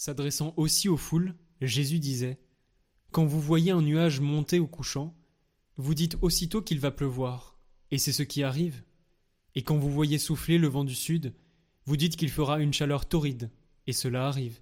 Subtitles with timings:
[0.00, 2.38] S'adressant aussi aux foules, Jésus disait
[3.10, 5.12] Quand vous voyez un nuage monter au couchant,
[5.76, 7.58] vous dites aussitôt qu'il va pleuvoir,
[7.90, 8.84] et c'est ce qui arrive.
[9.56, 11.34] Et quand vous voyez souffler le vent du sud,
[11.84, 13.50] vous dites qu'il fera une chaleur torride,
[13.88, 14.60] et cela arrive.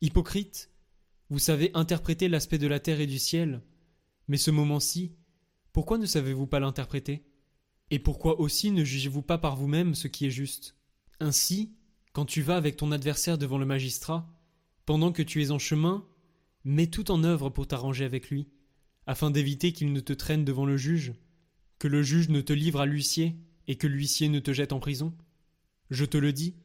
[0.00, 0.70] Hypocrite,
[1.28, 3.62] vous savez interpréter l'aspect de la terre et du ciel,
[4.28, 5.16] mais ce moment-ci,
[5.72, 7.26] pourquoi ne savez-vous pas l'interpréter?
[7.90, 10.76] Et pourquoi aussi ne jugez-vous pas par vous-même ce qui est juste?
[11.18, 11.74] Ainsi,
[12.12, 14.32] quand tu vas avec ton adversaire devant le magistrat,
[14.86, 16.06] pendant que tu es en chemin,
[16.64, 18.48] mets tout en œuvre pour t'arranger avec lui,
[19.06, 21.12] afin d'éviter qu'il ne te traîne devant le juge,
[21.78, 23.36] que le juge ne te livre à l'huissier,
[23.68, 25.14] et que l'huissier ne te jette en prison.
[25.90, 26.56] Je te le dis,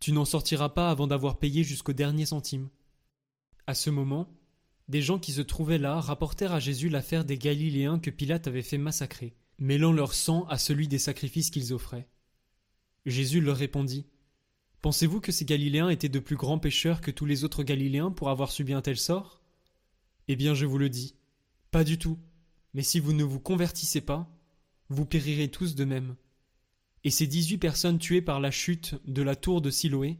[0.00, 2.68] tu n'en sortiras pas avant d'avoir payé jusqu'au dernier centime.
[3.66, 4.28] À ce moment,
[4.88, 8.62] des gens qui se trouvaient là rapportèrent à Jésus l'affaire des Galiléens que Pilate avait
[8.62, 12.08] fait massacrer, mêlant leur sang à celui des sacrifices qu'ils offraient.
[13.06, 14.06] Jésus leur répondit
[14.82, 18.30] Pensez-vous que ces Galiléens étaient de plus grands pécheurs que tous les autres Galiléens pour
[18.30, 19.42] avoir subi un tel sort?
[20.28, 21.14] Eh bien, je vous le dis,
[21.70, 22.18] pas du tout.
[22.72, 24.30] Mais si vous ne vous convertissez pas,
[24.88, 26.16] vous périrez tous de même.
[27.04, 30.18] Et ces dix-huit personnes tuées par la chute de la tour de Siloé,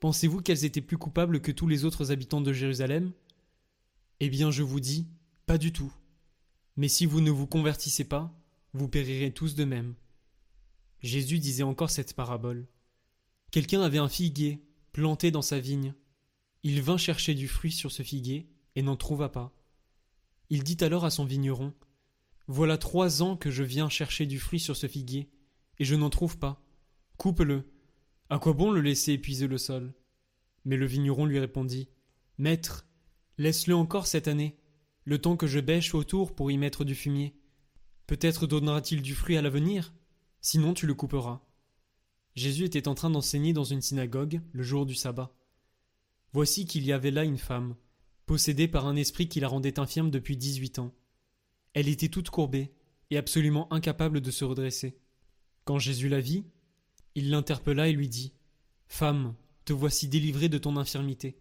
[0.00, 3.12] pensez-vous qu'elles étaient plus coupables que tous les autres habitants de Jérusalem?
[4.20, 5.06] Eh bien, je vous dis,
[5.46, 5.92] pas du tout.
[6.76, 8.34] Mais si vous ne vous convertissez pas,
[8.74, 9.94] vous périrez tous de même.
[11.00, 12.66] Jésus disait encore cette parabole.
[13.56, 14.62] Quelqu'un avait un figuier
[14.92, 15.94] planté dans sa vigne.
[16.62, 19.56] Il vint chercher du fruit sur ce figuier et n'en trouva pas.
[20.50, 21.72] Il dit alors à son vigneron
[22.48, 25.30] Voilà trois ans que je viens chercher du fruit sur ce figuier,
[25.78, 26.62] et je n'en trouve pas.
[27.16, 27.64] Coupe-le.
[28.28, 29.94] À quoi bon le laisser épuiser le sol?
[30.66, 31.88] Mais le vigneron lui répondit
[32.36, 32.86] Maître,
[33.38, 34.58] laisse-le encore cette année,
[35.04, 37.34] le temps que je bêche autour pour y mettre du fumier.
[38.06, 39.94] Peut-être donnera-t-il du fruit à l'avenir,
[40.42, 41.45] sinon tu le couperas.
[42.36, 45.34] Jésus était en train d'enseigner dans une synagogue le jour du sabbat.
[46.32, 47.74] Voici qu'il y avait là une femme,
[48.26, 50.94] possédée par un esprit qui la rendait infirme depuis dix-huit ans.
[51.72, 52.74] Elle était toute courbée
[53.10, 54.98] et absolument incapable de se redresser.
[55.64, 56.44] Quand Jésus la vit,
[57.14, 58.34] il l'interpella et lui dit
[58.86, 61.38] Femme, te voici délivrée de ton infirmité.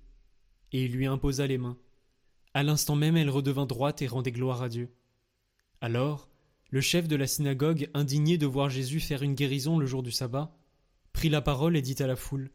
[0.71, 1.77] Et il lui imposa les mains.
[2.53, 4.95] À l'instant même, elle redevint droite et rendait gloire à Dieu.
[5.81, 6.29] Alors,
[6.69, 10.11] le chef de la synagogue, indigné de voir Jésus faire une guérison le jour du
[10.11, 10.55] sabbat,
[11.15, 12.51] prit la parole et dit à la foule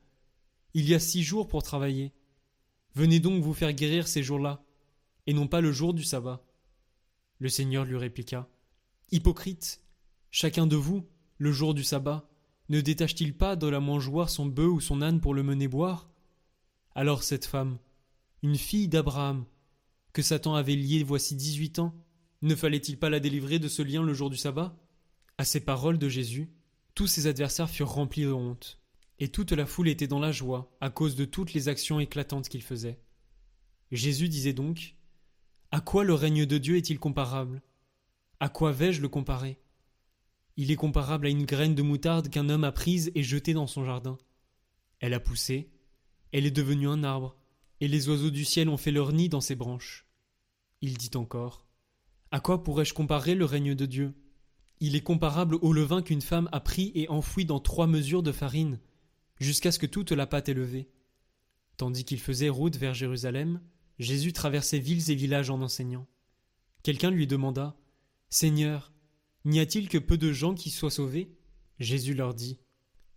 [0.75, 2.13] Il y a six jours pour travailler.
[2.95, 4.63] Venez donc vous faire guérir ces jours-là,
[5.27, 6.45] et non pas le jour du sabbat.
[7.39, 8.51] Le Seigneur lui répliqua
[9.13, 9.81] Hypocrite,
[10.31, 12.29] chacun de vous, le jour du sabbat,
[12.69, 16.11] ne détache-t-il pas de la mangeoire son bœuf ou son âne pour le mener boire?
[16.95, 17.79] Alors cette femme,
[18.43, 19.47] une fille d'Abraham,
[20.13, 21.95] que Satan avait liée voici dix-huit ans,
[22.43, 24.77] ne fallait-il pas la délivrer de ce lien le jour du sabbat?
[25.39, 26.51] À ces paroles de Jésus,
[26.95, 28.81] tous ses adversaires furent remplis de honte
[29.21, 32.49] et toute la foule était dans la joie à cause de toutes les actions éclatantes
[32.49, 32.99] qu'il faisait.
[33.93, 34.97] Jésus disait donc
[35.71, 37.63] À quoi le règne de Dieu est-il comparable?
[38.41, 39.61] À quoi vais-je le comparer?
[40.57, 43.67] Il est comparable à une graine de moutarde qu'un homme a prise et jetée dans
[43.67, 44.17] son jardin.
[45.01, 45.71] Elle a poussé,
[46.33, 47.37] elle est devenue un arbre,
[47.81, 50.07] et les oiseaux du ciel ont fait leur nid dans ses branches.
[50.81, 51.67] Il dit encore
[52.31, 54.15] À quoi pourrais-je comparer le règne de Dieu?
[54.81, 58.33] Il est comparable au levain qu'une femme a pris et enfoui dans trois mesures de
[58.33, 58.81] farine
[59.39, 60.91] jusqu'à ce que toute la pâte est levée.
[61.77, 63.61] Tandis qu'il faisait route vers Jérusalem,
[63.99, 66.07] Jésus traversait villes et villages en enseignant.
[66.83, 67.77] Quelqu'un lui demanda
[68.31, 68.93] Seigneur,
[69.45, 71.37] n'y a-t-il que peu de gens qui soient sauvés?
[71.79, 72.59] Jésus leur dit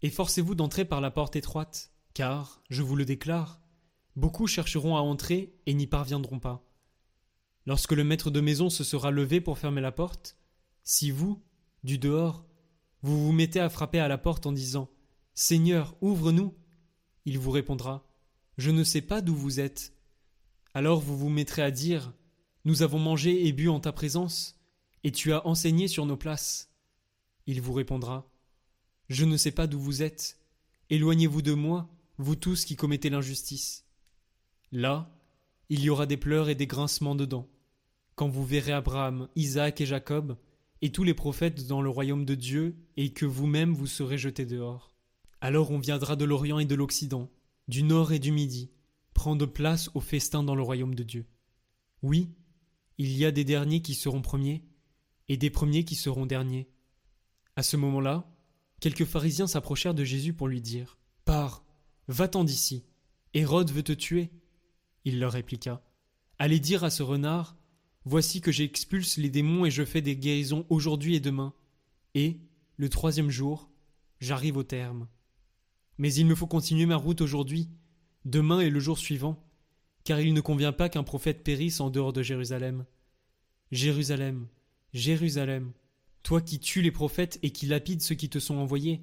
[0.02, 3.62] Efforcez-vous d'entrer par la porte étroite, car, je vous le déclare,
[4.18, 6.66] beaucoup chercheront à entrer et n'y parviendront pas.
[7.66, 10.38] Lorsque le maître de maison se sera levé pour fermer la porte,
[10.84, 11.42] si vous,
[11.84, 12.46] du dehors,
[13.02, 14.90] vous vous mettez à frapper à la porte en disant
[15.34, 16.54] Seigneur, ouvre-nous.
[17.26, 18.08] Il vous répondra
[18.58, 19.94] Je ne sais pas d'où vous êtes.
[20.74, 22.14] Alors vous vous mettrez à dire
[22.66, 24.60] Nous avons mangé et bu en ta présence,
[25.04, 26.72] et tu as enseigné sur nos places.
[27.46, 28.32] Il vous répondra
[29.10, 30.40] Je ne sais pas d'où vous êtes.
[30.90, 33.86] Éloignez-vous de moi, vous tous qui commettez l'injustice.
[34.72, 35.14] Là,
[35.70, 37.50] il y aura des pleurs et des grincements de dents,
[38.16, 40.38] quand vous verrez Abraham, Isaac et Jacob,
[40.84, 44.46] et tous les prophètes dans le royaume de Dieu, et que vous-même vous serez jetés
[44.46, 44.94] dehors.
[45.40, 47.32] Alors on viendra de l'Orient et de l'Occident,
[47.70, 48.70] du Nord et du Midi,
[49.14, 51.26] prendre place au festin dans le royaume de Dieu.
[52.02, 52.36] Oui,
[52.98, 54.66] il y a des derniers qui seront premiers,
[55.30, 56.68] et des premiers qui seront derniers.
[57.56, 58.30] À ce moment-là,
[58.82, 61.64] quelques pharisiens s'approchèrent de Jésus pour lui dire Pars,
[62.10, 62.84] va-t'en d'ici,
[63.34, 64.32] Hérode veut te tuer.
[65.06, 65.82] Il leur répliqua
[66.40, 67.56] Allez dire à ce renard
[68.06, 71.54] Voici que j'expulse les démons et je fais des guérisons aujourd'hui et demain,
[72.16, 72.40] et,
[72.78, 73.70] le troisième jour,
[74.20, 75.08] j'arrive au terme.
[75.98, 77.70] Mais il me faut continuer ma route aujourd'hui,
[78.26, 79.44] Demain et le jour suivant,
[80.06, 82.86] car il ne convient pas qu'un prophète périsse en dehors de Jérusalem.
[83.72, 84.48] Jérusalem,
[84.94, 85.74] Jérusalem,
[86.24, 89.02] toi qui tues les prophètes et qui lapides ceux qui te sont envoyés.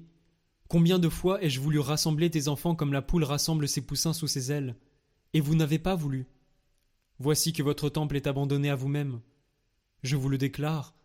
[0.67, 4.27] Combien de fois ai-je voulu rassembler tes enfants comme la poule rassemble ses poussins sous
[4.27, 4.75] ses ailes,
[5.33, 6.25] et vous n'avez pas voulu.
[7.23, 9.21] Voici que votre temple est abandonné à vous-même.
[10.01, 10.95] Je vous le déclare,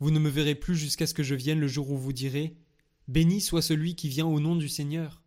[0.00, 2.56] vous ne me verrez plus jusqu'à ce que je vienne le jour où vous direz
[3.06, 5.22] Béni soit celui qui vient au nom du Seigneur.